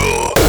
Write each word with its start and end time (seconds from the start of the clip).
evil. 0.00 0.43